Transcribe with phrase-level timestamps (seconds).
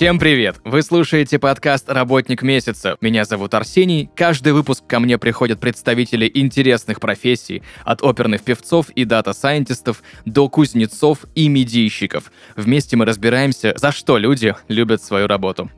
[0.00, 0.56] Всем привет!
[0.64, 2.96] Вы слушаете подкаст «Работник месяца».
[3.02, 4.08] Меня зовут Арсений.
[4.16, 11.26] Каждый выпуск ко мне приходят представители интересных профессий, от оперных певцов и дата-сайентистов до кузнецов
[11.34, 12.32] и медийщиков.
[12.56, 15.70] Вместе мы разбираемся, за что люди любят свою работу.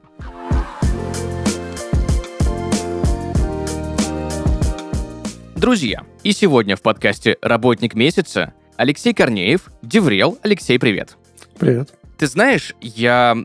[5.56, 10.38] Друзья, и сегодня в подкасте «Работник месяца» Алексей Корнеев, DevRel.
[10.42, 11.16] Алексей, привет.
[11.58, 11.94] Привет.
[12.18, 13.36] Ты знаешь, я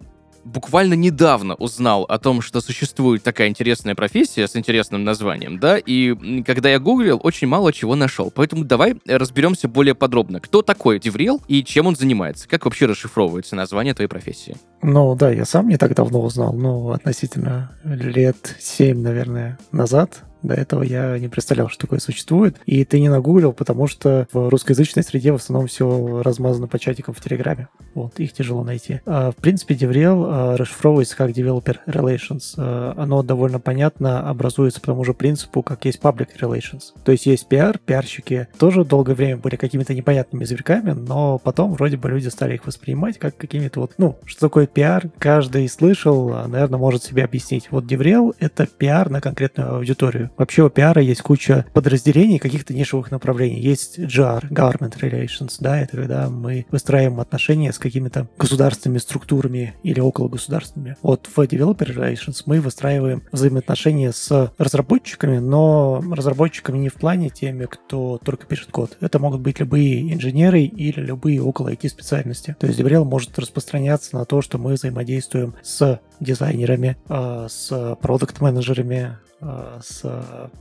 [0.48, 6.42] буквально недавно узнал о том, что существует такая интересная профессия с интересным названием, да, и
[6.44, 8.32] когда я гуглил, очень мало чего нашел.
[8.32, 10.40] Поэтому давай разберемся более подробно.
[10.40, 12.48] Кто такой Деврел и чем он занимается?
[12.48, 14.56] Как вообще расшифровывается название твоей профессии?
[14.82, 20.24] Ну да, я сам не так давно узнал, ну, относительно лет семь, наверное, назад.
[20.42, 22.58] До этого я не представлял, что такое существует.
[22.66, 27.14] И ты не нагуглил, потому что в русскоязычной среде в основном все размазано по чатикам
[27.14, 27.68] в Телеграме.
[27.94, 29.02] Вот, их тяжело найти.
[29.06, 32.54] А, в принципе, DevRel а, расшифровывается как Developer Relations.
[32.58, 36.94] А, оно довольно понятно образуется по тому же принципу, как есть Public Relations.
[37.04, 41.98] То есть есть пиар, пиарщики тоже долгое время были какими-то непонятными зверьками, но потом вроде
[41.98, 46.80] бы люди стали их воспринимать как какими-то вот, ну, что такое пиар, каждый слышал, наверное,
[46.80, 47.68] может себе объяснить.
[47.72, 50.27] Вот DevRel— это пиар на конкретную аудиторию.
[50.38, 53.60] Вообще у пиара есть куча подразделений, каких-то нишевых направлений.
[53.60, 60.00] Есть GR, Government Relations, да, это когда мы выстраиваем отношения с какими-то государственными структурами или
[60.00, 60.98] около государственными.
[61.02, 67.66] Вот в Developer Relations мы выстраиваем взаимоотношения с разработчиками, но разработчиками не в плане теми,
[67.66, 68.98] кто только пишет код.
[69.02, 72.56] Это могут быть любые инженеры или любые около IT-специальности.
[72.60, 79.18] То есть DevRel может распространяться на то, что мы взаимодействуем с дизайнерами, а, с продукт-менеджерами,
[79.40, 80.04] с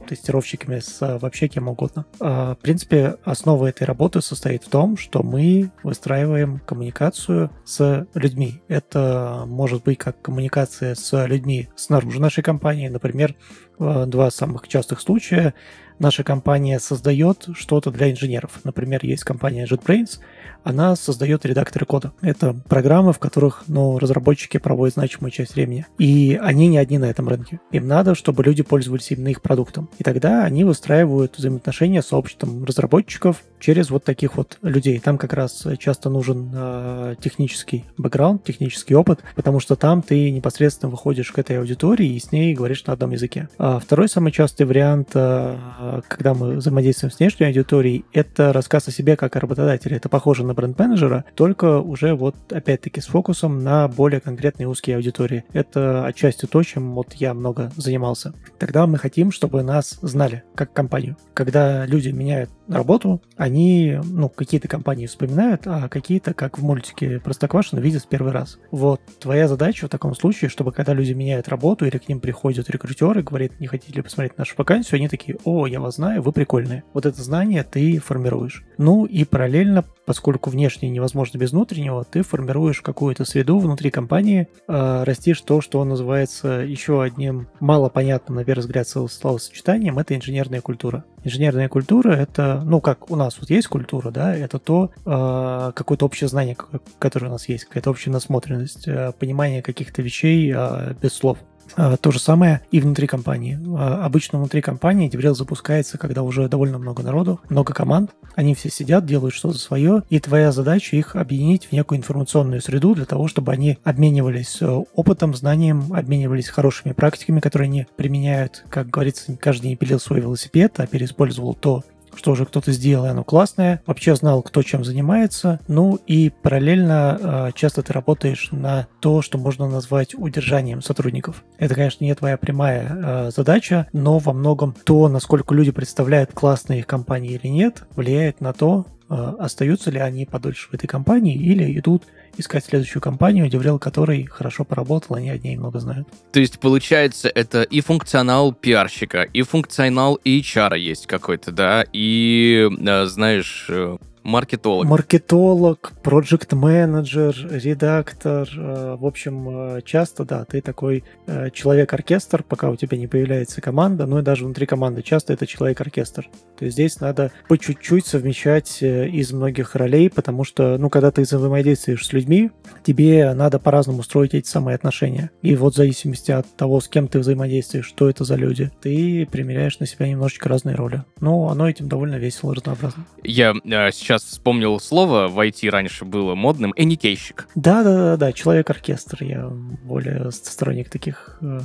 [0.06, 2.04] тестировщиками, с вообще кем угодно.
[2.20, 8.62] А, В принципе, основа этой работы состоит в том, что мы выстраиваем коммуникацию с людьми.
[8.68, 12.88] Это может быть как коммуникация с людьми снаружи нашей компании.
[12.88, 13.34] Например,
[13.78, 15.54] два самых частых случая.
[15.98, 18.60] Наша компания создает что-то для инженеров.
[18.64, 20.18] Например, есть компания JetBrains,
[20.62, 22.12] она создает редакторы кода.
[22.20, 25.86] Это программы, в которых ну, разработчики проводят значимую часть времени.
[25.96, 27.60] И они не одни на этом рынке.
[27.70, 29.88] Им надо, чтобы люди пользовались именно их продуктом.
[29.98, 34.98] И тогда они выстраивают взаимоотношения с обществом разработчиков через вот таких вот людей.
[34.98, 40.90] Там как раз часто нужен э, технический бэкграунд, технический опыт, потому что там ты непосредственно
[40.90, 43.48] выходишь к этой аудитории и с ней говоришь на одном языке.
[43.58, 48.92] А второй самый частый вариант, э, когда мы взаимодействуем с внешней аудиторией, это рассказ о
[48.92, 49.96] себе как о работодателе.
[49.96, 55.44] Это похоже на бренд-менеджера, только уже вот опять-таки с фокусом на более конкретные узкие аудитории.
[55.52, 58.34] Это отчасти то, чем вот я много занимался.
[58.58, 61.16] Тогда мы хотим, чтобы нас знали как компанию.
[61.34, 67.80] Когда люди меняют работу, они, ну, какие-то компании вспоминают, а какие-то, как в мультике Простоквашино,
[67.80, 68.58] видят в первый раз.
[68.70, 72.68] Вот твоя задача в таком случае, чтобы когда люди меняют работу или к ним приходят
[72.70, 76.32] рекрутеры, говорят, не хотите ли посмотреть нашу вакансию, они такие, о, я вас знаю, вы
[76.32, 76.84] прикольные.
[76.92, 78.64] Вот это знание ты формируешь.
[78.78, 85.04] Ну и параллельно, поскольку внешне невозможно без внутреннего, ты формируешь какую-то среду внутри компании, э,
[85.04, 91.04] растишь то, что называется еще одним малопонятным, на первый взгляд, словосочетанием, это инженерная культура.
[91.26, 96.06] Инженерная культура— это, ну, как у нас вот есть культура, да, это то э, какое-то
[96.06, 96.56] общее знание,
[97.00, 101.38] которое у нас есть, какая-то общая насмотренность, э, понимание каких-то вещей э, без слов.
[101.74, 103.58] А, То же самое и внутри компании.
[103.78, 108.10] А, Обычно внутри компании DevRel запускается, когда уже довольно много народу, много команд.
[108.34, 112.94] Они все сидят, делают что-то свое, и твоя задача их объединить в некую информационную среду
[112.94, 118.64] для того, чтобы они обменивались э, опытом, знанием, обменивались хорошими практиками, которые они применяют.
[118.68, 121.82] Как говорится, каждый не пилил свой велосипед, а переиспользовал то,
[122.16, 127.18] что уже кто-то сделал, и оно классное, вообще знал, кто чем занимается, ну и параллельно
[127.20, 131.44] э, часто ты работаешь на то, что можно назвать удержанием сотрудников.
[131.58, 136.80] Это, конечно, не твоя прямая э, задача, но во многом то, насколько люди представляют классные
[136.80, 141.36] их компании или нет, влияет на то, э, остаются ли они подольше в этой компании
[141.36, 142.04] или идут
[142.38, 146.08] искать следующую компанию, деврел которой хорошо поработал, они о ней много знают.
[146.32, 153.06] То есть, получается, это и функционал пиарщика, и функционал HR есть какой-то, да, и, э,
[153.06, 153.96] знаешь, э,
[154.26, 154.86] маркетолог.
[154.86, 158.48] Маркетолог, проект менеджер редактор.
[158.56, 163.60] э, В общем, э, часто, да, ты такой э, человек-оркестр, пока у тебя не появляется
[163.60, 166.28] команда, ну и даже внутри команды часто это человек-оркестр.
[166.58, 171.22] То есть здесь надо по чуть-чуть совмещать из многих ролей, потому что, ну, когда ты
[171.22, 172.50] взаимодействуешь с людьми,
[172.84, 175.30] тебе надо по-разному строить эти самые отношения.
[175.42, 179.28] И вот в зависимости от того, с кем ты взаимодействуешь, что это за люди, ты
[179.30, 181.04] примеряешь на себя немножечко разные роли.
[181.20, 183.04] Но оно этим довольно весело, разнообразно.
[183.22, 187.48] Я э, сейчас сейчас вспомнил слово в IT раньше было модным, эникейщик.
[187.54, 189.24] Да-да-да, человек-оркестр.
[189.24, 191.60] Я более сторонник таких э,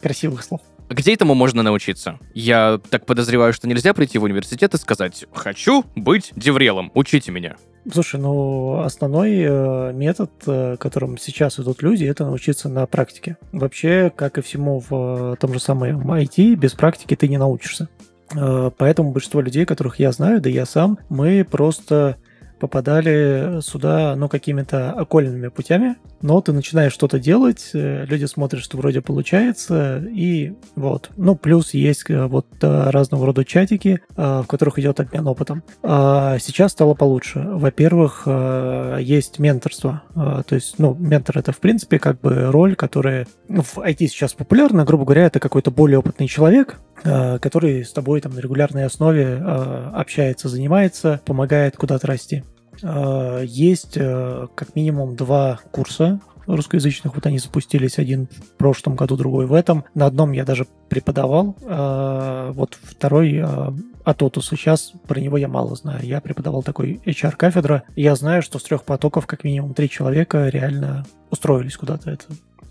[0.00, 0.60] красивых слов.
[0.88, 2.18] Где этому можно научиться?
[2.34, 7.56] Я так подозреваю, что нельзя прийти в университет и сказать «хочу быть деврелом, учите меня».
[7.90, 13.38] Слушай, ну основной э, метод, э, которым сейчас идут люди, это научиться на практике.
[13.52, 17.88] Вообще, как и всему в э, том же самом IT, без практики ты не научишься.
[18.36, 22.16] Э, поэтому большинство людей, которых я знаю, да я сам, мы просто
[22.60, 28.76] попадали сюда, ну, какими-то окольными путями, но ты начинаешь что-то делать, э, люди смотрят, что
[28.76, 31.10] вроде получается, и вот.
[31.16, 35.62] Ну, плюс есть э, вот э, разного рода чатики, в которых идет обмен опытом.
[35.82, 37.40] А сейчас стало получше.
[37.40, 38.26] Во-первых,
[39.00, 40.02] есть менторство.
[40.14, 44.84] То есть, ну, ментор это, в принципе, как бы роль, которая в IT сейчас популярна.
[44.84, 50.48] Грубо говоря, это какой-то более опытный человек, который с тобой там на регулярной основе общается,
[50.48, 52.44] занимается, помогает куда-то расти.
[52.82, 57.14] Э, есть э, как минимум два курса русскоязычных.
[57.14, 59.84] Вот они запустились один в прошлом году, другой в этом.
[59.94, 61.56] На одном я даже преподавал.
[61.62, 63.42] Э, вот второй
[64.04, 64.48] от Otus.
[64.48, 66.04] Сейчас про него я мало знаю.
[66.04, 67.84] Я преподавал такой HR-кафедра.
[67.94, 72.10] Я знаю, что с трех потоков как минимум три человека реально устроились куда-то.
[72.10, 72.24] Это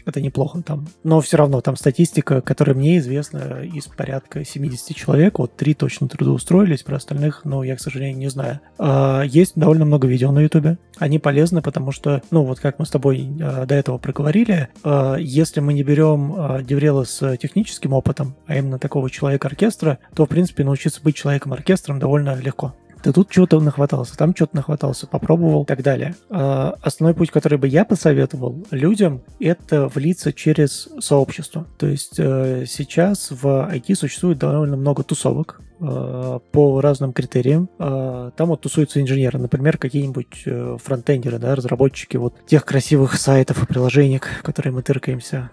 [0.05, 0.87] это неплохо там.
[1.03, 6.07] Но все равно там статистика, которая мне известна, из порядка 70 человек, вот три точно
[6.07, 8.59] трудоустроились, про остальных, ну, я, к сожалению, не знаю.
[8.77, 10.77] А, есть довольно много видео на ютубе.
[10.97, 15.15] Они полезны, потому что, ну, вот как мы с тобой а, до этого проговорили, а,
[15.15, 20.25] если мы не берем а, DevRel а с техническим опытом, а именно такого человека-оркестра, то,
[20.25, 25.63] в принципе, научиться быть человеком-оркестром довольно легко ты тут чего-то нахватался, там что-то нахватался, попробовал
[25.63, 26.15] и так далее.
[26.29, 31.67] А, основной путь, который бы я посоветовал людям, это влиться через сообщество.
[31.77, 37.69] То есть э, сейчас в IT существует довольно много тусовок, по разным критериям.
[37.79, 43.63] Э, там вот тусуются инженеры, например, какие-нибудь э, фронтендеры, да, разработчики вот тех красивых сайтов
[43.63, 45.49] и приложений, которые мы тыркаемся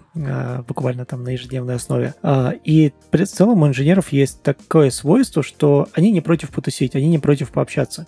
[0.66, 2.14] буквально там на ежедневной основе.
[2.64, 7.18] И в целом у инженеров есть такое свойство, что они не против потусить, они не
[7.18, 8.06] против пообщаться,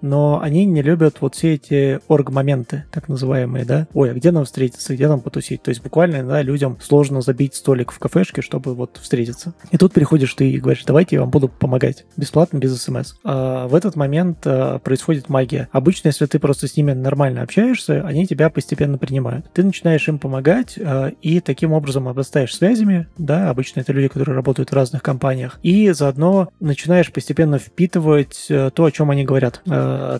[0.00, 4.44] но они не любят вот все эти орг-моменты, так называемые, да, ой, а где нам
[4.44, 8.74] встретиться, где нам потусить, то есть буквально, да, людям сложно забить столик в кафешке, чтобы
[8.74, 9.54] вот встретиться.
[9.70, 12.06] И тут приходишь ты и говоришь, давайте я вам буду помогать.
[12.16, 13.14] Бесплатно, без смс.
[13.22, 15.68] А в этот момент а, происходит магия.
[15.70, 19.46] Обычно, если ты просто с ними нормально общаешься, они тебя постепенно принимают.
[19.52, 23.06] Ты начинаешь им помогать а, и таким образом обрастаешь связями.
[23.18, 25.60] Да, обычно это люди, которые работают в разных компаниях.
[25.62, 29.62] И заодно начинаешь постепенно впитывать а, то, о чем они говорят.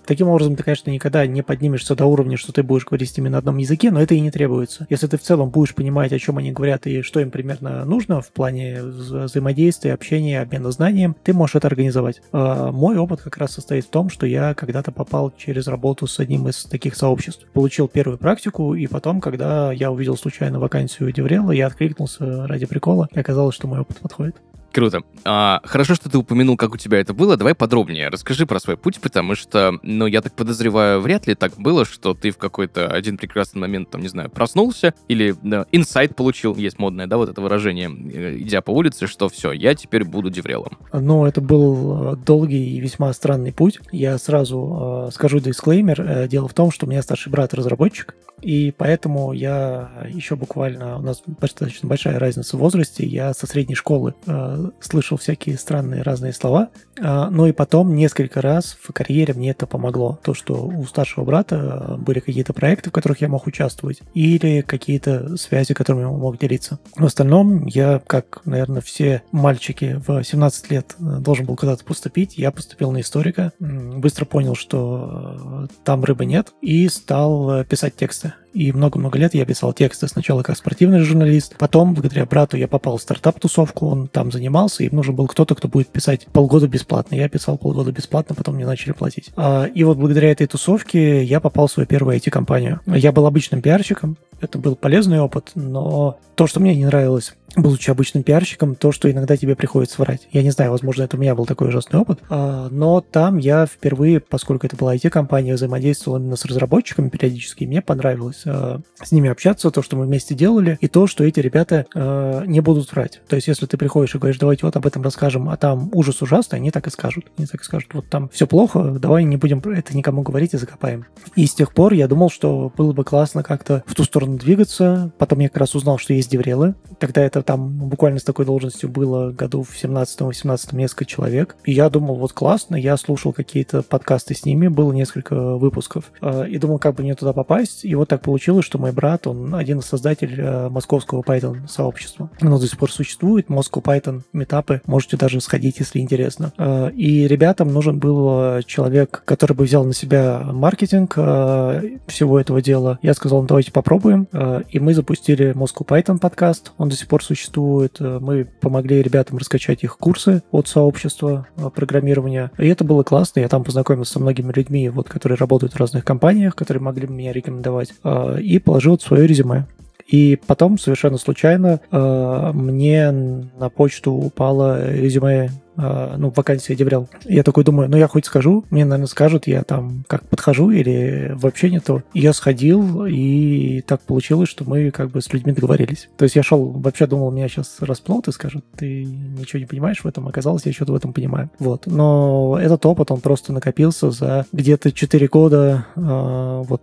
[0.06, 3.28] Таким образом, ты, конечно, никогда не поднимешься до уровня, что ты будешь говорить с ними
[3.28, 4.86] на одном языке, но это и не требуется.
[4.90, 8.20] Если ты в целом будешь понимать, о чем они говорят и что им примерно нужно
[8.20, 12.22] в плане взаимодействия, общения, обмена знанием, ты можешь это организовать.
[12.32, 16.18] А, мой опыт как раз состоит в том, что я когда-то попал через работу с
[16.18, 17.46] одним из таких сообществ.
[17.52, 23.08] Получил первую практику, и потом, когда я увидел случайно вакансию Деврела, я откликнулся ради прикола,
[23.12, 24.36] и оказалось, что мой опыт подходит.
[24.72, 25.02] Круто.
[25.24, 27.36] А, хорошо, что ты упомянул, как у тебя это было.
[27.36, 31.54] Давай подробнее расскажи про свой путь, потому что, ну, я так подозреваю, вряд ли так
[31.56, 36.14] было, что ты в какой-то один прекрасный момент, там, не знаю, проснулся или да, инсайт
[36.14, 40.04] получил, есть модное, да, вот это выражение, э, идя по улице, что все, я теперь
[40.04, 40.78] буду деврелом.
[40.92, 43.80] Ну, это был э, долгий и весьма странный путь.
[43.90, 46.00] Я сразу э, скажу дисклеймер.
[46.00, 50.98] Э, дело в том, что у меня старший брат разработчик, и поэтому я еще буквально,
[50.98, 56.02] у нас достаточно большая разница в возрасте, я со средней школы э, слышал всякие странные
[56.02, 60.18] разные слова, э, ну и потом несколько раз в карьере мне это помогло.
[60.22, 65.36] То, что у старшего брата были какие-то проекты, в которых я мог участвовать, или какие-то
[65.36, 66.78] связи, которыми я мог делиться.
[66.96, 72.38] В остальном я, как, наверное, все мальчики в 17 лет э, должен был куда-то поступить,
[72.38, 77.96] я поступил на историка, быстро понял, что э, там рыбы нет, и стал э, писать
[77.96, 82.68] тексты и много-много лет я писал тексты сначала как спортивный журналист, потом, благодаря брату, я
[82.68, 87.14] попал в стартап-тусовку, он там занимался, и нужен был кто-то, кто будет писать полгода бесплатно.
[87.14, 89.30] Я писал полгода бесплатно, потом мне начали платить.
[89.36, 92.80] А, и вот благодаря этой тусовке я попал в свою первую IT-компанию.
[92.86, 97.90] Я был обычным пиарщиком, это был полезный опыт, но то, что мне не нравилось будучи
[97.90, 100.28] обычным пиарщиком, то, что иногда тебе приходится врать.
[100.32, 103.66] Я не знаю, возможно, это у меня был такой ужасный опыт, а, но там я
[103.66, 109.12] впервые, поскольку это была IT-компания, взаимодействовал именно с разработчиками периодически, и мне понравилось а, с
[109.12, 112.90] ними общаться, то, что мы вместе делали, и то, что эти ребята а, не будут
[112.92, 113.20] врать.
[113.28, 116.22] То есть, если ты приходишь и говоришь, давайте вот об этом расскажем, а там ужас
[116.22, 117.26] ужасный, они так и скажут.
[117.36, 120.56] Они так и скажут, вот там все плохо, давай не будем это никому говорить и
[120.56, 121.06] закопаем.
[121.34, 125.12] И с тех пор я думал, что было бы классно как-то в ту сторону двигаться.
[125.18, 126.74] Потом я как раз узнал, что есть деврелы.
[126.98, 131.56] Тогда это где-то там буквально с такой должностью было году в 17-18 несколько человек.
[131.64, 136.04] И я думал, вот классно, я слушал какие-то подкасты с ними, было несколько выпусков.
[136.20, 137.84] Э, и думал, как бы мне туда попасть.
[137.84, 142.30] И вот так получилось, что мой брат, он один из создателей э, московского Python сообщества.
[142.40, 146.52] Оно до сих пор существует, Moscow Python метапы, можете даже сходить, если интересно.
[146.58, 152.98] Э, и ребятам нужен был человек, который бы взял на себя маркетинг всего этого дела.
[153.02, 154.28] Я сказал, ну, давайте попробуем.
[154.70, 157.98] И мы запустили Moscow Python подкаст, он до сих пор существует.
[158.00, 162.50] Мы помогли ребятам раскачать их курсы от сообщества программирования.
[162.58, 166.04] И это было классно, я там познакомился со многими людьми, вот, которые работают в разных
[166.04, 167.92] компаниях, которые могли меня рекомендовать,
[168.40, 169.66] и положил свое резюме.
[170.10, 175.50] И потом совершенно случайно э, мне на почту упало резюме
[175.82, 177.08] а, ну, вакансия деврел.
[177.24, 181.32] Я такой думаю, ну, я хоть скажу, мне, наверное, скажут, я там как подхожу или
[181.34, 182.02] вообще не то.
[182.12, 186.10] Я сходил, и так получилось, что мы как бы с людьми договорились.
[186.18, 190.04] То есть я шел, вообще думал, меня сейчас расплут и скажут, ты ничего не понимаешь
[190.04, 191.50] в этом, оказалось, я что-то в этом понимаю.
[191.58, 191.86] Вот.
[191.86, 196.82] Но этот опыт, он просто накопился за где-то 4 года э, вот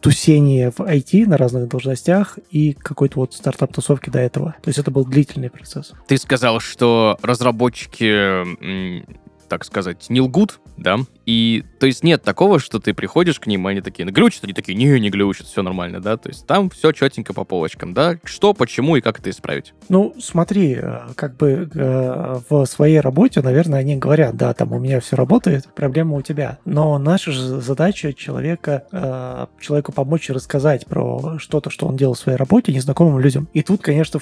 [0.00, 4.56] тусение в IT на разных должностях и какой-то вот стартап-тусовки до этого.
[4.62, 5.92] То есть это был длительный процесс.
[6.06, 12.78] Ты сказал, что разработчики так сказать, не лгут, да, и, то есть, нет такого, что
[12.78, 15.62] ты приходишь к ним, и они такие, ну, глючат, они такие, не, не глючат, все
[15.62, 19.30] нормально, да, то есть там все четенько по полочкам, да, что, почему и как это
[19.30, 19.74] исправить?
[19.88, 24.78] Ну, смотри, э, как бы э, в своей работе, наверное, они говорят, да, там у
[24.78, 30.86] меня все работает, проблема у тебя, но наша же задача человека, э, человеку помочь рассказать
[30.86, 33.48] про что-то, что он делал в своей работе незнакомым людям.
[33.52, 34.20] И тут, конечно,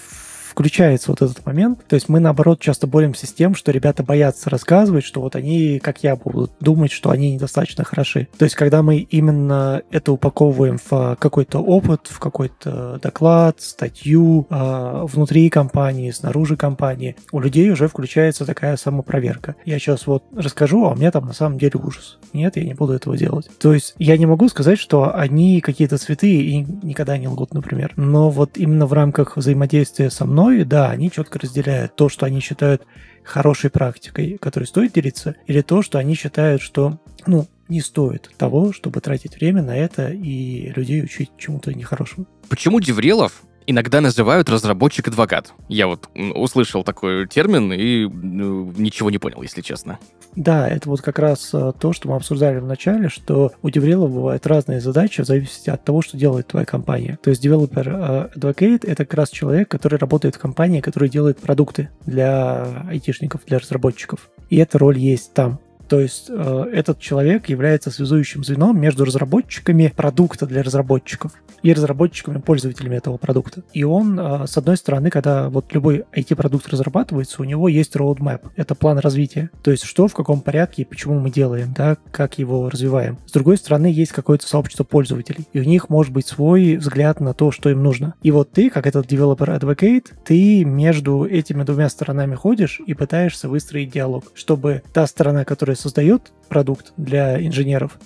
[0.54, 1.84] включается вот этот момент.
[1.88, 5.80] То есть мы, наоборот, часто боремся с тем, что ребята боятся рассказывать, что вот они,
[5.80, 8.28] как я, будут думать, что они недостаточно хороши.
[8.38, 15.06] То есть когда мы именно это упаковываем в какой-то опыт, в какой-то доклад, статью э,
[15.10, 19.56] внутри компании, снаружи компании, у людей уже включается такая самопроверка.
[19.64, 22.18] Я сейчас вот расскажу, а у меня там на самом деле ужас.
[22.32, 23.48] Нет, я не буду этого делать.
[23.58, 27.92] То есть я не могу сказать, что они какие-то цветы и никогда не лгут, например.
[27.96, 32.26] Но вот именно в рамках взаимодействия со мной мной, да, они четко разделяют то, что
[32.26, 32.86] они считают
[33.24, 38.72] хорошей практикой, которой стоит делиться, или то, что они считают, что, ну, не стоит того,
[38.72, 42.26] чтобы тратить время на это и людей учить чему-то нехорошему.
[42.50, 45.52] Почему Деврелов иногда называют разработчик-адвокат.
[45.68, 49.98] Я вот услышал такой термин и ну, ничего не понял, если честно.
[50.36, 54.12] Да, это вот как раз э, то, что мы обсуждали в начале, что у деврелов
[54.12, 57.18] бывают разные задачи в зависимости от того, что делает твоя компания.
[57.22, 61.38] То есть developer э, advocate— это как раз человек, который работает в компании, который делает
[61.38, 64.28] продукты для айтишников, для разработчиков.
[64.50, 65.60] И эта роль есть там.
[65.88, 72.38] То есть э, этот человек является связующим звеном между разработчиками продукта для разработчиков и разработчиками,
[72.38, 73.62] пользователями этого продукта.
[73.72, 78.42] И он, э, с одной стороны, когда вот любой IT-продукт разрабатывается, у него есть roadmap,
[78.56, 79.50] это план развития.
[79.62, 83.18] То есть что, в каком порядке и почему мы делаем, да, как его развиваем.
[83.26, 87.34] С другой стороны, есть какое-то сообщество пользователей, и у них может быть свой взгляд на
[87.34, 88.14] то, что им нужно.
[88.22, 93.48] И вот ты, как этот developer advocate, ты между этими двумя сторонами ходишь и пытаешься
[93.48, 97.98] выстроить диалог, чтобы та сторона, которая которая создает продукт для инженеров,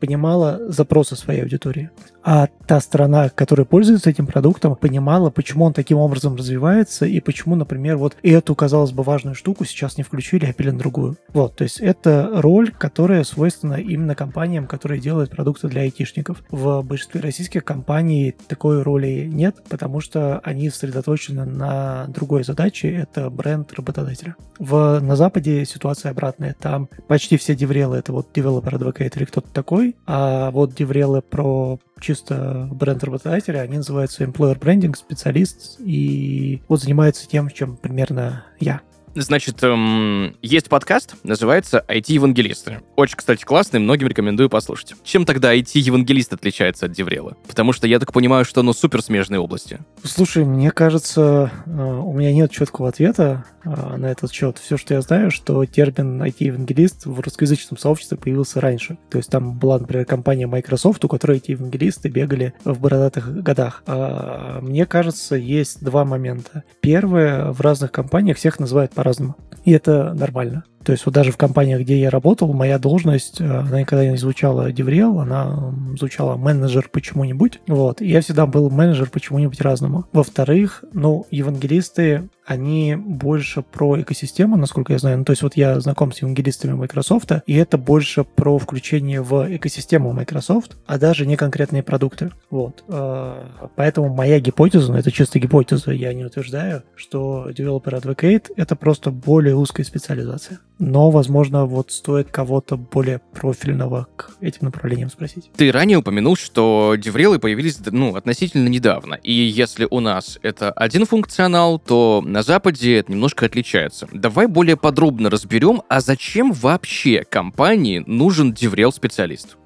[0.00, 1.90] понимала запросы своей аудитории
[2.30, 7.56] а та сторона, которая пользуется этим продуктом, понимала, почему он таким образом развивается и почему,
[7.56, 11.16] например, вот эту, казалось бы, важную штуку сейчас не включили, а пили на другую.
[11.32, 16.42] Вот, то есть это роль, которая свойственна именно компаниям, которые делают продукты для айтишников.
[16.50, 23.30] В большинстве российских компаний такой роли нет, потому что они сосредоточены на другой задаче, это
[23.30, 24.36] бренд работодателя.
[24.58, 26.54] В, на Западе ситуация обратная.
[26.60, 31.78] Там почти все деврелы это вот developer advocate или кто-то такой, а вот деврелы про
[32.00, 38.80] чисто бренд работодателя, они называются employer branding специалист, и вот занимаются тем, чем примерно я.
[39.14, 42.80] Значит, эм, есть подкаст, называется IT-евангелисты.
[42.96, 44.94] Очень, кстати, классный, многим рекомендую послушать.
[45.02, 47.36] Чем тогда IT-евангелист отличается от Деврела?
[47.46, 49.80] Потому что я так понимаю, что оно супер смежные области.
[50.02, 54.58] Слушай, мне кажется, э, у меня нет четкого ответа э, на этот счет.
[54.58, 58.98] Все, что я знаю, что термин IT-евангелист в русскоязычном сообществе появился раньше.
[59.10, 63.82] То есть там была, например, компания Microsoft, у которой IT-евангелисты бегали в бородатых годах.
[63.86, 66.64] А мне кажется, есть два момента.
[66.80, 69.36] Первое, в разных компаниях всех называют по-разному.
[69.64, 70.64] И это нормально.
[70.84, 74.16] То есть вот даже в компаниях, где я работал, моя должность, э, она никогда не
[74.16, 77.60] звучала деврел, она звучала менеджер почему-нибудь.
[77.68, 78.02] Вот.
[78.02, 80.06] И я всегда был менеджер почему-нибудь разному.
[80.12, 85.18] Во-вторых, ну, евангелисты они больше про экосистему, насколько я знаю.
[85.18, 89.54] Ну, то есть вот я знаком с евангелистами Microsoft, и это больше про включение в
[89.54, 92.30] экосистему Microsoft, а даже не конкретные продукты.
[92.48, 92.84] Вот.
[92.88, 93.44] Э,
[93.76, 99.10] поэтому моя гипотеза, но это чисто гипотеза, я не утверждаю, что Developer Advocate— это просто
[99.10, 100.60] более узкая специализация.
[100.78, 105.50] Но, возможно, вот стоит кого-то более профильного к этим направлениям спросить.
[105.56, 109.14] Ты ранее упомянул, что деврелы появились ну, относительно недавно.
[109.14, 114.06] И если у нас это один функционал, то на Западе это немножко отличается.
[114.12, 119.56] Давай более подробно разберем, а зачем вообще компании нужен деврел-специалист?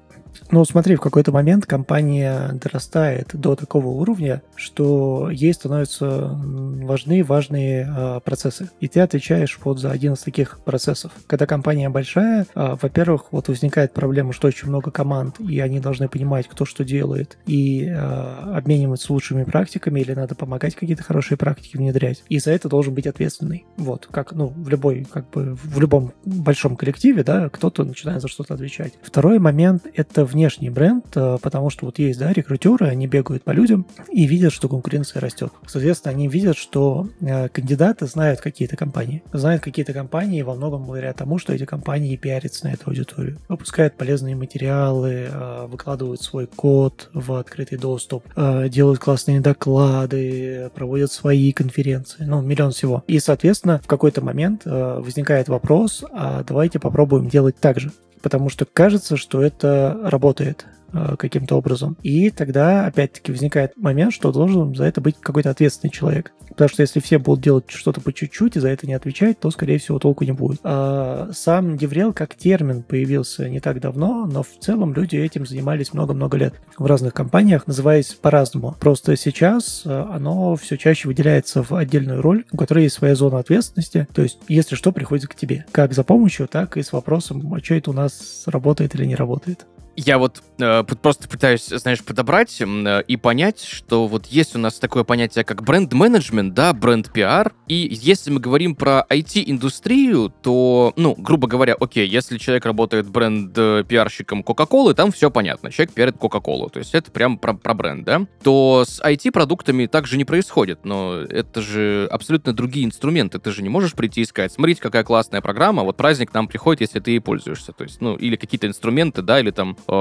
[0.51, 7.87] Ну, смотри, в какой-то момент компания дорастает до такого уровня, что ей становятся важны важные
[7.89, 8.69] э, процессы.
[8.79, 11.11] И ты отвечаешь вот за один из таких процессов.
[11.27, 16.07] Когда компания большая, э, во-первых, вот возникает проблема, что очень много команд, и они должны
[16.07, 21.77] понимать, кто что делает, и э, обмениваться лучшими практиками, или надо помогать какие-то хорошие практики
[21.77, 22.23] внедрять.
[22.29, 23.65] И за это должен быть ответственный.
[23.77, 28.27] Вот, как, ну, в любой, как бы, в любом большом коллективе, да, кто-то начинает за
[28.27, 28.93] что-то отвечать.
[29.01, 33.43] Второй момент— это вне внешний бренд, э, потому что вот есть, да, рекрутеры, они бегают
[33.43, 35.53] по людям и видят, что конкуренция растет.
[35.65, 39.23] Соответственно, они видят, что э, кандидаты знают какие-то компании.
[39.31, 43.39] Знают какие-то компании во многом благодаря тому, что эти компании пиарятся на эту аудиторию.
[43.47, 48.25] Выпускают полезные материалы, э, выкладывают свой код в открытый доступ,
[48.69, 53.03] делают классные доклады, проводят свои конференции, ну, миллион всего.
[53.07, 57.91] И, соответственно, в какой-то момент возникает вопрос, а давайте попробуем делать так же
[58.23, 60.65] потому что кажется, что это работает.
[60.95, 61.97] Э, каким-то образом.
[62.03, 66.33] И тогда, опять-таки, возникает момент, что должен за это быть какой-то ответственный человек.
[66.49, 69.49] Потому что если все будут делать что-то по чуть-чуть и за это не отвечать, то,
[69.49, 70.59] скорее всего, толку не будет.
[70.63, 75.93] А сам Деврел как термин появился не так давно, но в целом люди этим занимались
[75.93, 78.75] много-много лет в разных компаниях, называясь по-разному.
[78.79, 83.39] Просто сейчас э, оно все чаще выделяется в отдельную роль, у которой есть своя зона
[83.39, 84.07] ответственности.
[84.13, 85.65] То есть, если что, приходит к тебе.
[85.71, 89.15] Как за помощью, так и с вопросом, а что это у нас работает или не
[89.15, 89.65] работает.
[89.95, 94.79] Я вот э, просто пытаюсь, знаешь, подобрать э, и понять, что вот есть у нас
[94.79, 101.47] такое понятие, как бренд-менеджмент, да, бренд-пиар, и если мы говорим про IT-индустрию, то, ну, грубо
[101.47, 106.95] говоря, окей, если человек работает бренд-пиарщиком Coca-Cola, там все понятно, человек пиарит Coca-Cola, то есть
[106.95, 111.61] это прям про, про бренд, да, то с IT-продуктами так же не происходит, но это
[111.61, 115.83] же абсолютно другие инструменты, ты же не можешь прийти и сказать, смотрите, какая классная программа,
[115.83, 119.39] вот праздник нам приходит, если ты ей пользуешься, то есть, ну, или какие-то инструменты, да,
[119.39, 119.93] или там э,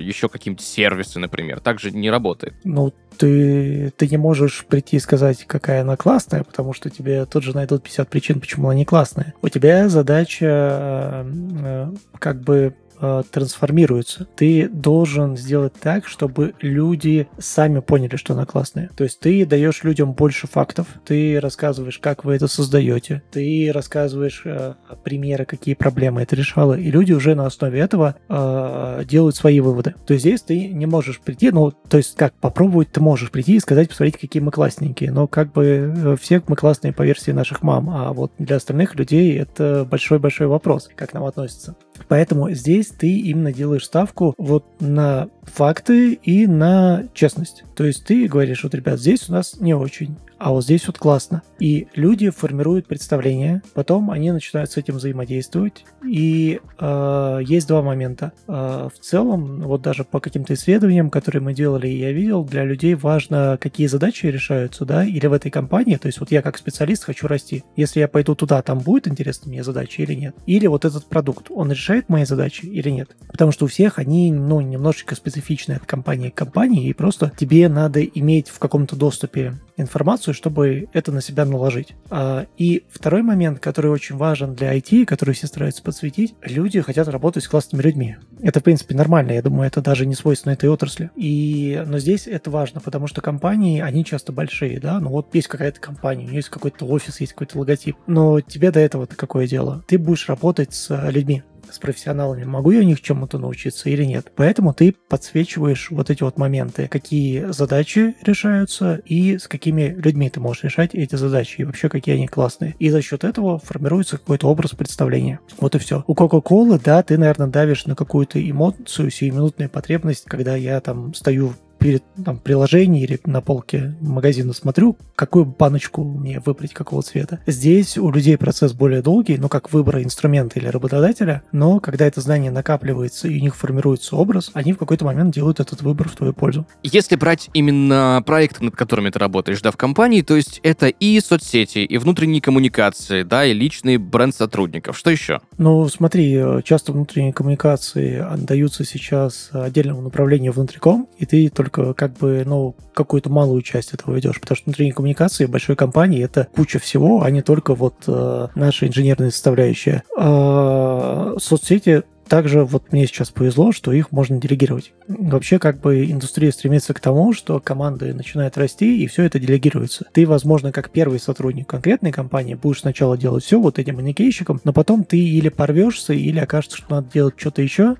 [0.00, 1.60] еще какие-нибудь сервисы, например.
[1.60, 2.54] Также не работает.
[2.64, 7.42] Ну, ты, ты не можешь прийти и сказать, какая она классная, потому что тебе тут
[7.42, 9.34] же найдут 50 причин, почему она не классная.
[9.42, 14.26] У тебя задача э, э, как бы э, трансформируется.
[14.36, 18.90] Ты должен сделать так, чтобы люди сами поняли, что она классная.
[18.96, 24.42] То есть ты даешь людям больше фактов, ты рассказываешь, как вы это создаете, ты рассказываешь
[24.44, 29.60] э, примеры, какие проблемы это решало, и люди уже на основе этого э, делают свои
[29.60, 29.94] выводы.
[30.06, 33.56] То есть здесь ты не можешь прийти, ну, то есть как попробовать ты можешь прийти
[33.56, 37.30] и сказать, посмотрите, какие мы классненькие, но как бы э, все мы классные по версии
[37.30, 41.76] наших мам, а вот для остальных людей это большой-большой вопрос, как нам относятся.
[42.06, 47.64] Поэтому здесь ты именно делаешь ставку вот на факты и на честность.
[47.74, 50.98] То есть ты говоришь, вот, ребят, здесь у нас не очень а вот здесь вот
[50.98, 51.42] классно.
[51.58, 55.84] И люди формируют представление, потом они начинают с этим взаимодействовать.
[56.06, 58.32] И э, есть два момента.
[58.46, 62.94] Э, в целом, вот даже по каким-то исследованиям, которые мы делали, я видел, для людей
[62.94, 67.04] важно, какие задачи решаются, да, или в этой компании, то есть вот я как специалист
[67.04, 67.64] хочу расти.
[67.76, 70.36] Если я пойду туда, там будет интересно мне задачи или нет?
[70.46, 73.16] Или вот этот продукт, он решает мои задачи или нет?
[73.28, 75.37] Потому что у всех они, ну, немножечко специфичны
[75.76, 81.12] от компании к компании, и просто тебе надо иметь в каком-то доступе информацию, чтобы это
[81.12, 81.94] на себя наложить.
[82.10, 87.08] А, и второй момент, который очень важен для IT, который все стараются подсветить, люди хотят
[87.08, 88.16] работать с классными людьми.
[88.40, 89.32] Это, в принципе, нормально.
[89.32, 91.10] Я думаю, это даже не свойственно этой отрасли.
[91.16, 95.48] И, но здесь это важно, потому что компании, они часто большие, да, ну вот есть
[95.48, 99.46] какая-то компания, у нее есть какой-то офис, есть какой-то логотип, но тебе до этого какое
[99.46, 99.84] дело?
[99.86, 104.32] Ты будешь работать с людьми, с профессионалами, могу я у них чему-то научиться или нет.
[104.36, 110.40] Поэтому ты подсвечиваешь вот эти вот моменты, какие задачи решаются и с какими людьми ты
[110.40, 112.74] можешь решать эти задачи, и вообще какие они классные.
[112.78, 115.40] И за счет этого формируется какой-то образ представления.
[115.58, 116.04] Вот и все.
[116.06, 121.54] У Кока-Колы, да, ты, наверное, давишь на какую-то эмоцию, сиюминутную потребность, когда я там стою
[121.78, 127.40] перед там, приложении или на полке магазина смотрю, какую баночку мне выбрать, какого цвета.
[127.46, 132.20] Здесь у людей процесс более долгий, ну, как выбора инструмента или работодателя, но когда это
[132.20, 136.16] знание накапливается и у них формируется образ, они в какой-то момент делают этот выбор в
[136.16, 136.66] твою пользу.
[136.82, 141.20] Если брать именно проекты, над которыми ты работаешь, да, в компании, то есть это и
[141.20, 144.96] соцсети, и внутренние коммуникации, да, и личный бренд сотрудников.
[144.96, 145.40] Что еще?
[145.58, 152.12] Ну, смотри, э, часто внутренние коммуникации отдаются сейчас отдельному направлению внутриком, и ты только как
[152.14, 156.78] бы, ну, какую-то малую часть этого ведешь, потому что внутренние коммуникации большой компании это куча
[156.78, 160.02] всего, а не только вот э, наша инженерная составляющая.
[160.16, 164.92] А соцсети также вот мне сейчас повезло, что их можно делегировать.
[165.08, 170.06] Вообще, как бы индустрия стремится к тому, что команды начинают расти, и все это делегируется.
[170.12, 174.72] Ты, возможно, как первый сотрудник конкретной компании будешь сначала делать все вот этим манекейщиком, но
[174.72, 177.96] потом ты или порвешься, или окажется, что надо делать что-то еще,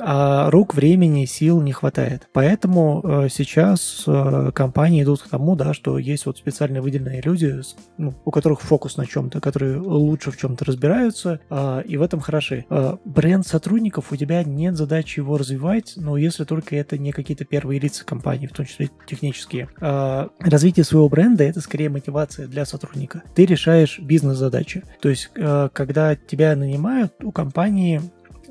[0.00, 2.28] а рук, времени, сил не хватает.
[2.32, 7.60] Поэтому э, сейчас э, компании идут к тому, да, что есть вот специально выделенные люди,
[7.98, 12.20] ну, у которых фокус на чем-то, которые лучше в чем-то разбираются, э, и в этом
[12.20, 12.66] хороши.
[12.68, 17.12] Э, бренд сотрудников сотрудников, у тебя нет задачи его развивать, но если только это не
[17.12, 19.68] какие-то первые лица компании, в том числе технические.
[19.80, 23.22] А развитие своего бренда— это скорее мотивация для сотрудника.
[23.36, 24.82] Ты решаешь бизнес-задачи.
[25.00, 28.02] То есть, а, когда тебя нанимают, у компании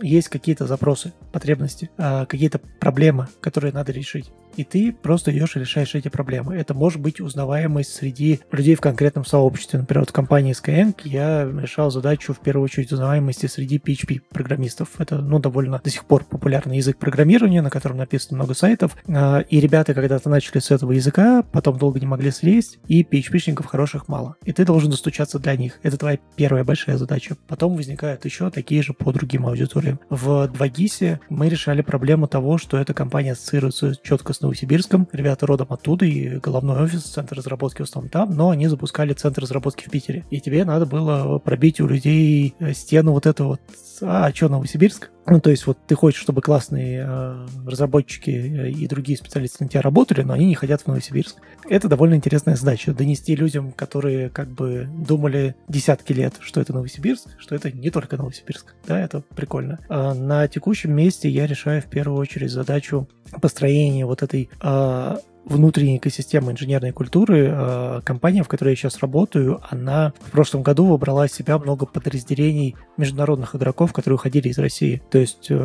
[0.01, 5.59] есть какие-то запросы, потребности, а, какие-то проблемы, которые надо решить и ты просто идешь и
[5.59, 6.55] решаешь эти проблемы.
[6.55, 9.79] Это может быть узнаваемость среди людей в конкретном сообществе.
[9.79, 14.89] Например, вот в компании Skyeng я решал задачу в первую очередь узнаваемости среди PHP-программистов.
[14.99, 18.95] Это, ну, довольно до сих пор популярный язык программирования, на котором написано много сайтов.
[19.07, 23.65] А, и ребята когда-то начали с этого языка, потом долго не могли слезть, и PHP-шников
[23.65, 24.35] хороших мало.
[24.43, 25.79] И ты должен достучаться для них.
[25.83, 27.35] Это твоя первая большая задача.
[27.47, 29.99] Потом возникают еще такие же по другим аудиториям.
[30.09, 35.07] В 2GIS мы решали проблему того, что эта компания ассоциируется четко с Новосибирском.
[35.11, 39.41] Ребята родом оттуда, и головной офис, центр разработки в основном там, но они запускали центр
[39.41, 40.25] разработки в Питере.
[40.29, 43.61] И тебе надо было пробить у людей э, стену вот эту вот
[44.01, 45.09] а, что Новосибирск?
[45.29, 49.69] Ну, то есть вот ты хочешь, чтобы классные э, разработчики э, и другие специалисты на
[49.69, 51.37] тебя работали, но они не хотят в Новосибирск.
[51.69, 52.93] Это довольно интересная задача.
[52.93, 58.17] Донести людям, которые как бы думали десятки лет, что это Новосибирск, что это не только
[58.17, 58.73] Новосибирск.
[58.87, 59.79] Да, это прикольно.
[59.87, 63.07] А на текущем месте я решаю в первую очередь задачу
[63.41, 65.17] построения вот этой э,
[65.49, 70.85] внутренней экосистемы инженерной культуры, э, компания, в которой я сейчас работаю, она в прошлом году
[70.85, 75.01] выбрала из себя много подразделений международных игроков, которые уходили из России.
[75.09, 75.55] То есть э,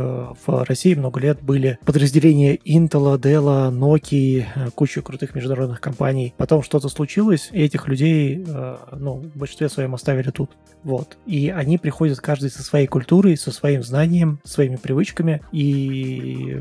[0.46, 6.34] в России много лет были подразделения Intel, Dell, Nokia, э, куча крутых международных компаний.
[6.36, 8.44] Потом что-то случилось, и этих людей,
[8.92, 10.52] ну, в большинстве своем оставили тут.
[10.82, 11.16] Вот.
[11.26, 15.42] И они приходят каждый со своей культурой, со своим знанием, своими привычками.
[15.52, 16.58] И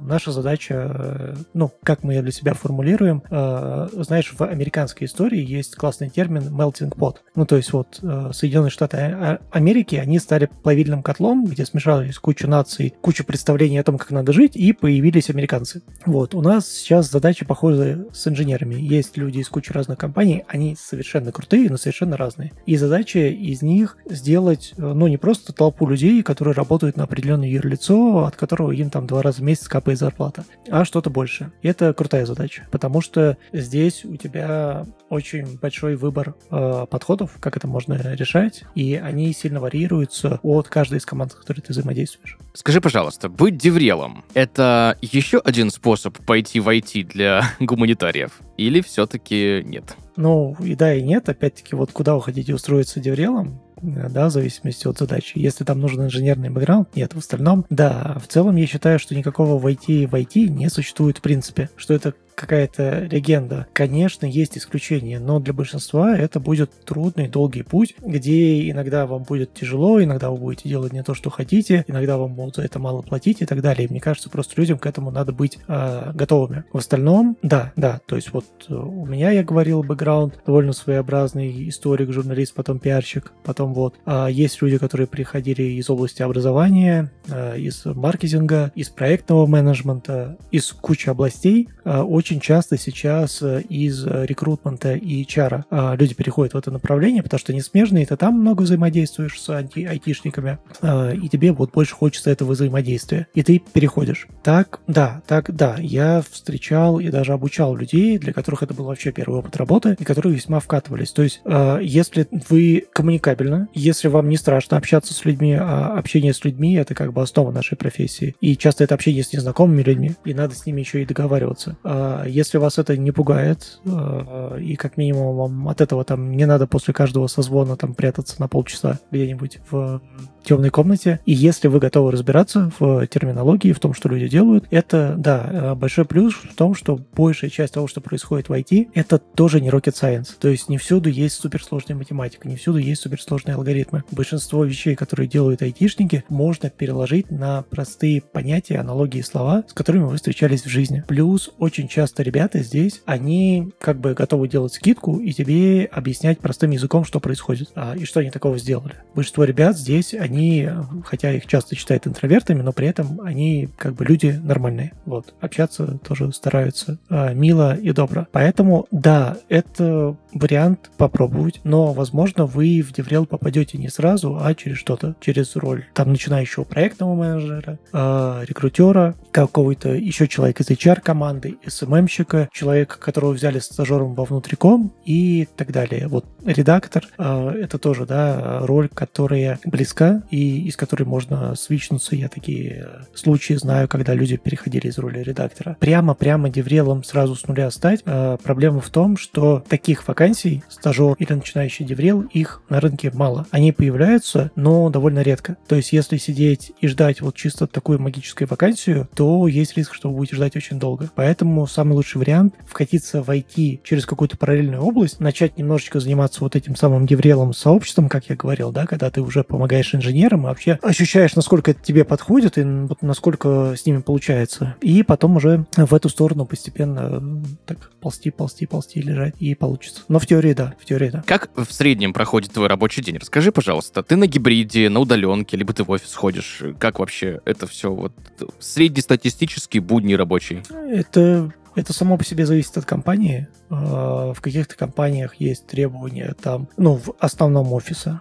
[0.00, 3.22] наша задача, ну, как мы ее для себя формулируем.
[3.30, 7.16] Э, знаешь, в американской истории есть классный термин melting pot.
[7.34, 12.18] Ну, то есть вот э, Соединенные Штаты а, Америки, они стали плавильным котлом, где смешались
[12.18, 15.82] куча наций, куча представлений о том, как надо жить, и появились американцы.
[16.06, 18.74] Вот, у нас сейчас задачи похожи с инженерами.
[18.74, 22.52] Есть люди из кучи разных компаний, они совершенно крутые, но совершенно разные.
[22.66, 27.48] И задача из них сделать, э, ну, не просто толпу людей, которые работают на определенное
[27.48, 31.52] юрлицо, от которого им там два раза в месяц капает зарплата, а что-то больше.
[31.62, 37.36] И это крутая задача задач, потому что здесь у тебя очень большой выбор э, подходов,
[37.40, 41.72] как это можно решать, и они сильно варьируются от каждой из команд, с которой ты
[41.72, 42.38] взаимодействуешь.
[42.52, 48.40] Скажи, пожалуйста, быть деврелом— это еще один способ пойти в IT для гуманитариев?
[48.56, 49.96] Или все-таки нет?
[50.16, 51.28] Ну, и да, и нет.
[51.28, 55.32] Опять-таки, вот куда вы хотите устроиться деврелом, да, в зависимости от задачи.
[55.38, 57.14] Если там нужен инженерный бэкграунд, нет.
[57.14, 61.18] В остальном, да, в целом я считаю, что никакого в IT в IT не существует
[61.18, 61.70] в принципе.
[61.76, 63.66] Что это какая-то легенда.
[63.72, 69.54] Конечно, есть исключения, но для большинства это будет трудный, долгий путь, где иногда вам будет
[69.54, 73.02] тяжело, иногда вы будете делать не то, что хотите, иногда вам будут за это мало
[73.02, 73.86] платить и так далее.
[73.86, 76.64] И мне кажется, просто людям к этому надо быть э, готовыми.
[76.72, 81.68] В остальном, да, да, то есть вот э, у меня, я говорил, бэкграунд довольно своеобразный,
[81.68, 83.96] историк, журналист, потом пиарщик, потом вот.
[84.06, 90.72] А есть люди, которые приходили из области образования, э, из маркетинга, из проектного менеджмента, из
[90.72, 96.56] кучи областей, э, очень часто сейчас э, из рекрутмента и HR а, люди переходят в
[96.56, 101.52] это направление, потому что они смежные, ты там много взаимодействуешь с айтишниками, а, и тебе
[101.52, 104.28] вот больше хочется этого взаимодействия, и ты переходишь.
[104.42, 109.12] Так, да, так, да, я встречал и даже обучал людей, для которых это был вообще
[109.12, 111.10] первый опыт работы, и которые весьма вкатывались.
[111.10, 116.34] То есть, а, если вы коммуникабельны, Если вам не страшно общаться с людьми, а общение
[116.34, 118.36] с людьми— это как бы основа нашей профессии.
[118.40, 121.76] И часто это общение с незнакомыми людьми, и надо с ними еще и договариваться.
[121.84, 126.46] А если вас это не пугает, а, и как минимум вам от этого там не
[126.46, 130.00] надо после каждого созвона там прятаться на полчаса где-нибудь в
[130.44, 131.20] темной комнате.
[131.24, 135.74] И если вы готовы разбираться в терминологии, в том, что люди делают, это, да, э,
[135.74, 139.70] большой плюс в том, что большая часть того, что происходит в IT, это тоже не
[139.70, 140.28] rocket science.
[140.38, 144.04] То есть не всюду есть суперсложная математика, не всюду есть суперсложные алгоритмы.
[144.10, 150.16] Большинство вещей, которые делают айтишники, можно переложить на простые понятия, аналогии, слова, с которыми вы
[150.16, 151.04] встречались в жизни.
[151.06, 156.70] Плюс очень часто ребята здесь, они как бы готовы делать скидку и тебе объяснять простым
[156.70, 158.94] языком, что происходит а, и что они такого сделали.
[159.14, 160.68] Большинство ребят здесь, они
[161.04, 164.92] хотя их часто считают интровертами, но при этом они как бы люди нормальные.
[165.04, 165.34] Вот.
[165.40, 168.26] Общаться тоже стараются а, мило и добро.
[168.32, 174.78] Поэтому, да, это вариант попробовать, но, возможно, вы в DevRel попадете не сразу, а через
[174.78, 182.48] что-то, через роль там начинающего проектного менеджера, э, рекрутера, какого-то еще человека из HR-команды, SMM-щика,
[182.52, 186.06] человека, которого взяли стажером во внутриком и так далее.
[186.06, 192.14] Вот редактор э, это тоже, да, роль, которая близка и из которой можно свичнуться.
[192.14, 195.76] Я такие случаи знаю, когда люди переходили из роли редактора.
[195.80, 198.02] Прямо-прямо деврелом сразу с нуля стать.
[198.04, 203.23] Э, проблема в том, что таких вакансий, стажер или начинающий деврел, их на рынке мало.
[203.50, 205.56] Они появляются, но довольно редко.
[205.66, 210.10] То есть, если сидеть и ждать вот чисто такую магическую вакансию, то есть риск, что
[210.10, 211.10] вы будете ждать очень долго.
[211.14, 216.56] Поэтому самый лучший вариант вкатиться в IT через какую-то параллельную область, начать немножечко заниматься вот
[216.56, 220.78] этим самым деврелом сообществом, как я говорил, да, когда ты уже помогаешь инженерам и вообще
[220.82, 224.76] ощущаешь, насколько это тебе подходит и вот насколько с ними получается.
[224.80, 230.02] И потом уже в эту сторону постепенно так ползти, ползти, ползти, лежать и получится.
[230.08, 231.22] Но в теории да, в теории да.
[231.26, 233.13] Как в среднем проходит твой рабочий день?
[233.18, 236.62] Расскажи, пожалуйста, ты на гибриде, на удаленке, либо ты в офис ходишь?
[236.78, 238.12] Как вообще это все вот
[238.58, 240.62] среднестатистический будний рабочий?
[240.88, 243.48] Это это само по себе зависит от компании.
[243.68, 248.20] А, в каких-то компаниях есть требования там, ну, в основном офиса,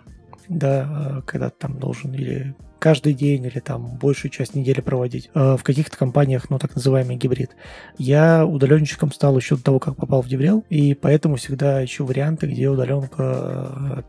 [0.49, 5.29] да, а, когда ты там должен или каждый день или там большую часть недели проводить.
[5.34, 7.51] А, в каких-то компаниях, ну, так называемый гибрид.
[7.97, 12.47] Я удаленщиком стал еще до того, как попал в Деврел, и поэтому всегда ищу варианты,
[12.47, 14.03] где удаленка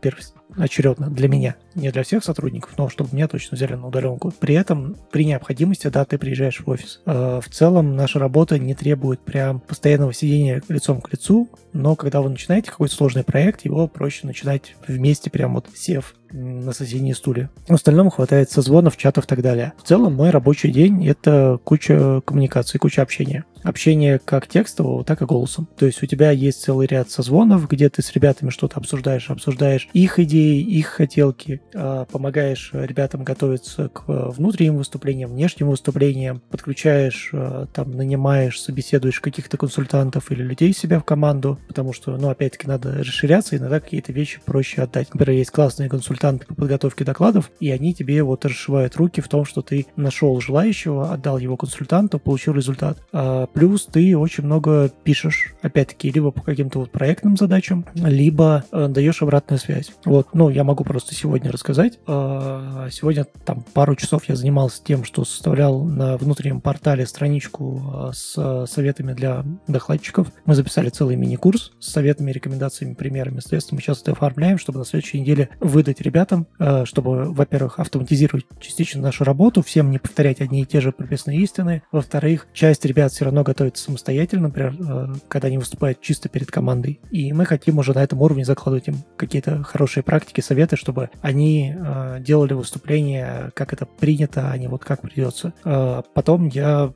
[0.57, 4.31] очередно для меня, не для всех сотрудников, но чтобы меня точно взяли на удаленку.
[4.39, 7.01] При этом, при необходимости, да, ты приезжаешь в офис.
[7.05, 12.21] Э, в целом, наша работа не требует прям постоянного сидения лицом к лицу, но когда
[12.21, 17.49] вы начинаете какой-то сложный проект, его проще начинать вместе, прям вот сев на соседней стуле.
[17.67, 19.73] В остальном хватает созвонов, чатов и так далее.
[19.77, 25.25] В целом, мой рабочий день— это куча коммуникаций, куча общения общение как текстового, так и
[25.25, 25.67] голосом.
[25.75, 29.89] То есть у тебя есть целый ряд созвонов, где ты с ребятами что-то обсуждаешь, обсуждаешь
[29.91, 37.65] их идеи, их хотелки, а, помогаешь ребятам готовиться к внутренним выступлениям, внешним выступлениям, подключаешь, а,
[37.73, 42.99] там, нанимаешь, собеседуешь каких-то консультантов или людей себя в команду, потому что, ну, опять-таки, надо
[42.99, 45.11] расширяться, иногда какие-то вещи проще отдать.
[45.11, 46.14] Например, есть классные консультанты
[46.45, 51.11] по подготовке докладов, и они тебе вот расшивают руки в том, что ты нашел желающего,
[51.11, 52.97] отдал его консультанту, получил результат.
[53.11, 58.87] А Плюс ты очень много пишешь, опять-таки, либо по каким-то вот проектным задачам, либо э,
[58.89, 59.91] даешь обратную связь.
[60.03, 61.99] Вот, ну, я могу просто сегодня рассказать.
[62.07, 68.13] Э, сегодня там пару часов я занимался тем, что составлял на внутреннем портале страничку э,
[68.13, 70.27] с советами для докладчиков.
[70.45, 73.39] Мы записали целый мини-курс с советами, рекомендациями, примерами.
[73.39, 78.45] Соответственно, мы сейчас это оформляем, чтобы на следующей неделе выдать ребятам, э, чтобы, во-первых, автоматизировать
[78.59, 81.83] частично нашу работу, всем не повторять одни и те же прописные истины.
[81.91, 86.99] Во-вторых, часть ребят все равно готовиться самостоятельно, например, э, когда они выступают чисто перед командой.
[87.11, 91.75] И мы хотим уже на этом уровне закладывать им какие-то хорошие практики, советы, чтобы они
[91.75, 95.53] э, делали выступления, как это принято, а не вот как придется.
[95.63, 96.93] Потом я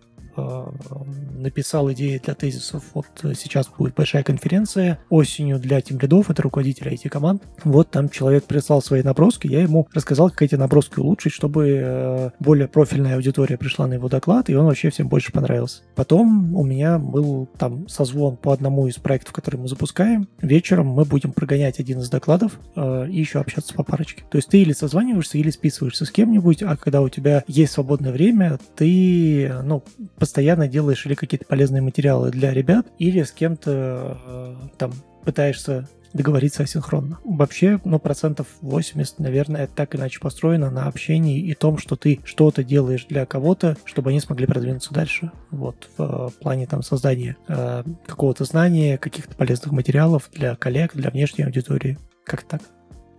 [1.38, 2.84] написал идеи для тезисов.
[2.94, 7.44] Вот сейчас будет большая конференция осенью для тимлидов, это руководители IT-команд.
[7.64, 12.30] Вот там человек прислал свои наброски, я ему рассказал, как эти наброски улучшить, чтобы э,
[12.40, 15.82] более профильная аудитория пришла на его доклад, и он вообще всем больше понравился.
[15.96, 20.28] Потом у меня был там созвон по одному из проектов, которые мы запускаем.
[20.42, 24.24] Вечером мы будем прогонять один из докладов э, и еще общаться по парочке.
[24.30, 28.12] То есть ты или созваниваешься, или списываешься с кем-нибудь, а когда у тебя есть свободное
[28.12, 29.84] время, ты, ну,
[30.30, 34.94] постоянно делаешь или какие-то полезные материалы для ребят, или с кем-то э, там
[35.26, 37.18] пытаешься договориться асинхронно.
[37.24, 42.20] Вообще, ну, процентов 80, наверное, это так иначе построено на общении и том, что ты
[42.26, 45.32] что-то делаешь для кого-то, чтобы они смогли продвинуться дальше.
[45.50, 46.04] Вот, в
[46.38, 51.98] э, плане там создания э, какого-то знания, каких-то полезных материалов для коллег, для внешней аудитории.
[52.24, 52.62] Как так?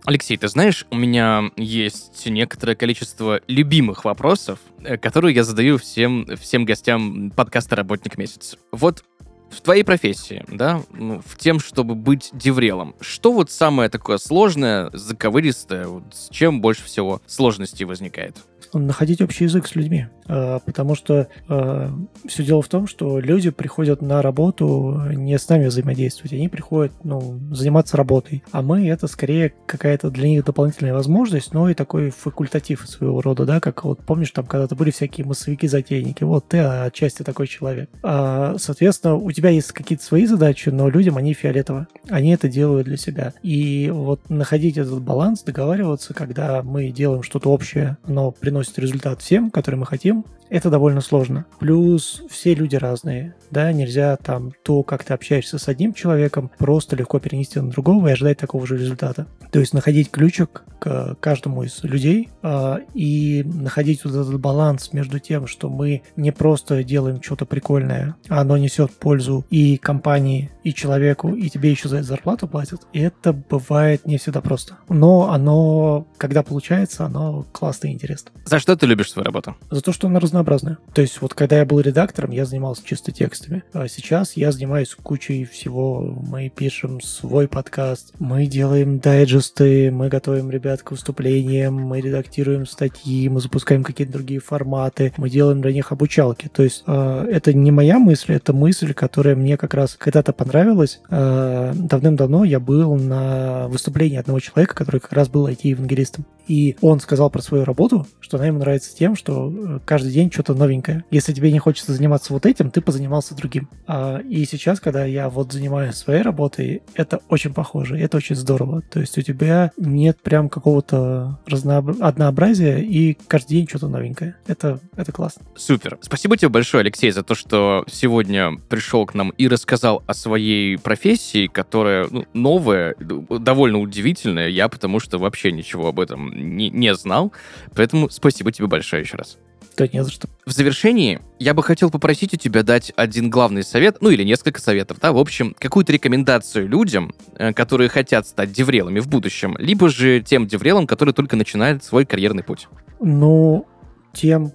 [0.03, 6.25] Алексей, ты знаешь, у меня есть некоторое количество любимых вопросов, э, которые я задаю всем,
[6.37, 8.57] всем гостям подкаста «Работник месяца».
[8.71, 9.03] Вот
[9.51, 14.89] в твоей профессии, да, ну, в тем, чтобы быть деврелом, что вот самое такое сложное,
[14.93, 18.37] заковыристое, вот с чем больше всего сложностей возникает?
[18.73, 20.07] Находить общий язык с людьми.
[20.27, 21.93] А, потому что а,
[22.25, 26.93] все дело в том, что люди приходят на работу не с нами взаимодействовать, они приходят
[27.03, 28.43] ну, заниматься работой.
[28.51, 33.45] А мы это скорее какая-то для них дополнительная возможность, но и такой факультатив своего рода,
[33.45, 37.89] да, как вот помнишь, там когда-то были всякие массовики-затейники, вот ты отчасти такой человек.
[38.01, 41.87] А, соответственно, у тебя есть какие-то свои задачи, но людям они фиолетово.
[42.09, 43.33] Они это делают для себя.
[43.43, 49.51] И вот находить этот баланс, договариваться, когда мы делаем что-то общее, но приносит результат всем,
[49.51, 51.45] который мы хотим, это довольно сложно.
[51.59, 56.95] Плюс все люди разные, да, нельзя там то, как ты общаешься с одним человеком, просто
[56.97, 59.27] легко перенести на другого и ожидать такого же результата.
[59.51, 65.19] То есть находить ключик к каждому из людей э, и находить вот этот баланс между
[65.19, 70.73] тем, что мы не просто делаем что-то прикольное, а оно несет пользу и компании, и
[70.73, 72.81] человеку, и тебе еще за это зарплату платят.
[72.93, 74.77] И это бывает не всегда просто.
[74.89, 78.31] Но оно, когда получается, оно классно и интересно.
[78.51, 79.55] За что ты любишь свою работу?
[79.69, 80.77] За то, что она разнообразная.
[80.93, 83.63] То есть вот когда я был редактором, я занимался чисто текстами.
[83.71, 86.01] А сейчас я занимаюсь кучей всего.
[86.01, 93.29] Мы пишем свой подкаст, мы делаем дайджесты, мы готовим ребят к выступлениям, мы редактируем статьи,
[93.29, 96.49] мы запускаем какие-то другие форматы, мы делаем для них обучалки.
[96.49, 100.99] То есть э, это не моя мысль, это мысль, которая мне как раз когда-то понравилась.
[101.09, 106.25] Э, давным-давно я был на выступлении одного человека, который как раз был IT-евангелистом.
[106.51, 110.29] И он сказал про свою работу, что она ему нравится тем, что э, каждый день
[110.29, 111.05] что-то новенькое.
[111.09, 113.69] Если тебе не хочется заниматься вот этим, ты позанимался другим.
[113.87, 118.81] А, и сейчас, когда я вот занимаюсь своей работой, это очень похоже, это очень здорово.
[118.81, 122.01] То есть у тебя нет прям какого-то разнооб...
[122.01, 124.35] однообразия, и каждый день что-то новенькое.
[124.45, 125.45] Это, это классно.
[125.55, 125.99] Супер.
[126.01, 130.77] Спасибо тебе большое, Алексей, за то, что сегодня пришел к нам и рассказал о своей
[130.77, 134.49] профессии, которая ну, новая, довольно удивительная.
[134.49, 137.31] Я потому что вообще ничего об этом не, не знал.
[137.75, 139.37] Поэтому спасибо тебе большое еще раз.
[139.77, 140.27] Да не за что.
[140.45, 144.59] В завершении я бы хотел попросить у тебя дать один главный совет, ну или несколько
[144.59, 149.89] советов, да, в общем, какую-то рекомендацию людям, э, которые хотят стать деврелами в будущем, либо
[149.89, 152.67] же тем деврелам, которые только начинают свой карьерный путь.
[152.99, 153.65] Ну,
[154.13, 154.51] тем,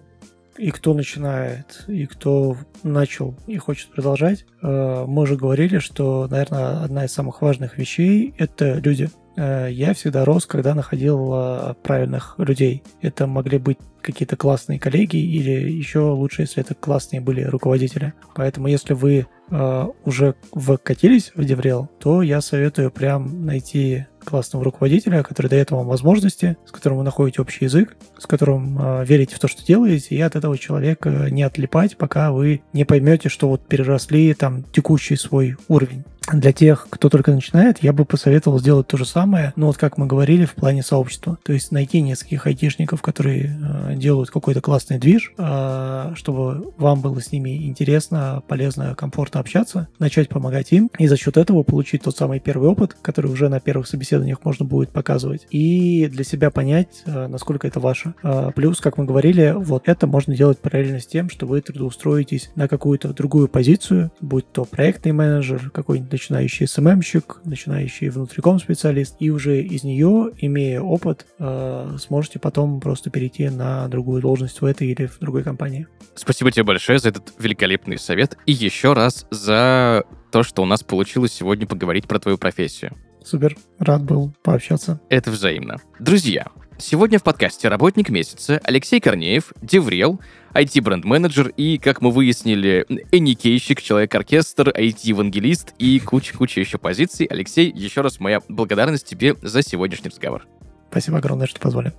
[0.58, 6.82] и кто начинает, и кто начал и хочет продолжать, э, мы уже говорили, что, наверное,
[6.82, 9.10] одна из самых важных вещей— это люди.
[9.36, 12.82] Э, я всегда рос, когда находил э, правильных людей.
[13.02, 18.14] Это могли быть какие-то классные коллеги или еще лучше, если это классные были руководители.
[18.34, 25.22] Поэтому если вы э, уже вкатились в Деврел, то я советую прям найти классного руководителя,
[25.22, 29.38] который дает вам возможности, с которым вы находите общий язык, с которым э, верите в
[29.38, 33.66] то, что делаете, и от этого человека не отлипать, пока вы не поймете, что вот
[33.66, 38.96] переросли там текущий свой уровень для тех, кто только начинает, я бы посоветовал сделать то
[38.96, 41.38] же самое, но вот как мы говорили, в плане сообщества.
[41.44, 47.20] То есть найти нескольких айтишников, которые э, делают какой-то классный движ, э, чтобы вам было
[47.20, 52.16] с ними интересно, полезно, комфортно общаться, начать помогать им, и за счет этого получить тот
[52.16, 57.02] самый первый опыт, который уже на первых собеседованиях можно будет показывать, и для себя понять,
[57.06, 58.14] э, насколько это ваше.
[58.22, 62.50] Э, плюс, как мы говорили, вот это можно делать параллельно с тем, что вы трудоустроитесь
[62.54, 69.30] на какую-то другую позицию, будь то проектный менеджер, какой-нибудь начинающий СММщик, начинающий внутриком специалист, и
[69.30, 74.88] уже из нее, имея опыт, э, сможете потом просто перейти на другую должность в этой
[74.88, 75.86] или в другой компании.
[76.14, 80.82] Спасибо тебе большое за этот великолепный совет и еще раз за то, что у нас
[80.82, 82.92] получилось сегодня поговорить про твою профессию.
[83.26, 85.00] Супер, рад был пообщаться.
[85.08, 85.80] Это взаимно.
[85.98, 86.46] Друзья,
[86.78, 90.20] сегодня в подкасте «Работник месяца» Алексей Корнеев, Деврел,
[90.54, 97.26] IT-бренд-менеджер и, как мы выяснили, эникейщик, человек-оркестр, IT-евангелист и куча-куча еще позиций.
[97.26, 100.46] Алексей, еще раз моя благодарность тебе за сегодняшний разговор.
[100.92, 101.92] Спасибо огромное, что позвали.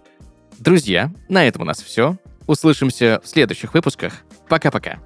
[0.59, 2.15] Друзья, на этом у нас все.
[2.47, 4.13] Услышимся в следующих выпусках.
[4.47, 4.99] Пока-пока.